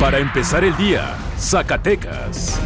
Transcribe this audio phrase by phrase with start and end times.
[0.00, 2.58] Para empezar el día, Zacatecas.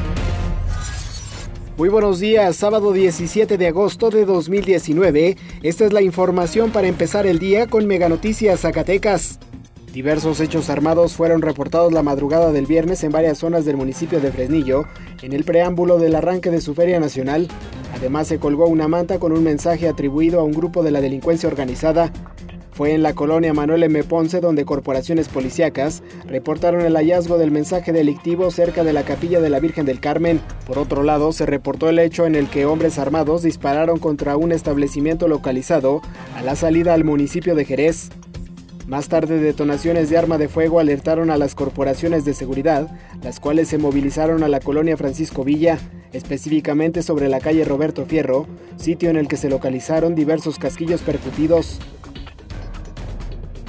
[1.76, 5.36] Muy buenos días, sábado 17 de agosto de 2019.
[5.64, 9.40] Esta es la información para empezar el día con Mega Noticias Zacatecas.
[9.92, 14.30] Diversos hechos armados fueron reportados la madrugada del viernes en varias zonas del municipio de
[14.30, 14.85] Fresnillo,
[15.21, 17.48] en el preámbulo del arranque de su Feria Nacional.
[17.96, 21.48] Además se colgó una manta con un mensaje atribuido a un grupo de la delincuencia
[21.48, 22.12] organizada.
[22.75, 24.02] Fue en la colonia Manuel M.
[24.02, 29.48] Ponce donde corporaciones policíacas reportaron el hallazgo del mensaje delictivo cerca de la capilla de
[29.48, 30.41] la Virgen del Carmen.
[30.66, 34.51] Por otro lado, se reportó el hecho en el que hombres armados dispararon contra un
[34.51, 36.02] establecimiento localizado
[36.37, 38.10] a la salida al municipio de Jerez.
[38.88, 42.88] Más tarde, detonaciones de arma de fuego alertaron a las corporaciones de seguridad,
[43.23, 45.79] las cuales se movilizaron a la colonia Francisco Villa,
[46.12, 51.79] específicamente sobre la calle Roberto Fierro, sitio en el que se localizaron diversos casquillos percutidos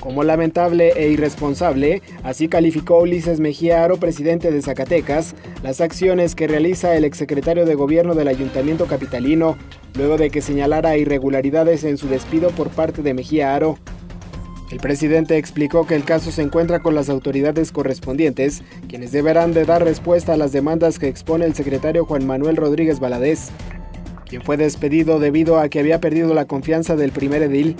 [0.06, 6.48] como lamentable e irresponsable, así calificó Ulises Mejía Aro, presidente de Zacatecas, las acciones que
[6.48, 9.58] realiza el exsecretario de gobierno del ayuntamiento capitalino,
[9.96, 13.80] luego de que señalara irregularidades en su despido por parte de Mejía Aro.
[14.70, 19.66] El presidente explicó que el caso se encuentra con las autoridades correspondientes, quienes deberán de
[19.66, 23.50] dar respuesta a las demandas que expone el secretario Juan Manuel Rodríguez Valadez,
[24.30, 27.76] quien fue despedido debido a que había perdido la confianza del primer edil.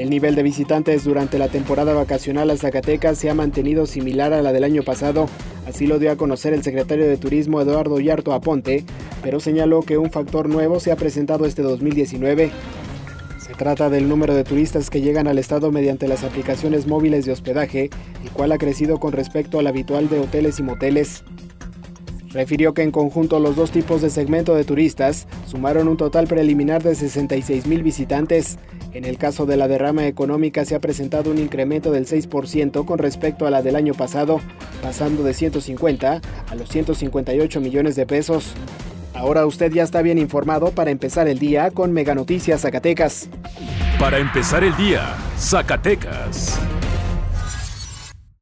[0.00, 4.40] El nivel de visitantes durante la temporada vacacional a Zacatecas se ha mantenido similar a
[4.40, 5.26] la del año pasado,
[5.66, 8.86] así lo dio a conocer el secretario de Turismo Eduardo Yarto Aponte,
[9.22, 12.50] pero señaló que un factor nuevo se ha presentado este 2019.
[13.46, 17.32] Se trata del número de turistas que llegan al estado mediante las aplicaciones móviles de
[17.32, 17.90] hospedaje,
[18.24, 21.24] el cual ha crecido con respecto al habitual de hoteles y moteles.
[22.32, 26.82] Refirió que en conjunto los dos tipos de segmento de turistas sumaron un total preliminar
[26.82, 28.58] de 66 mil visitantes,
[28.92, 32.98] en el caso de la derrama económica se ha presentado un incremento del 6% con
[32.98, 34.40] respecto a la del año pasado,
[34.82, 38.52] pasando de 150 a los 158 millones de pesos.
[39.14, 43.28] Ahora usted ya está bien informado para empezar el día con Mega Noticias Zacatecas.
[43.98, 46.58] Para empezar el día, Zacatecas.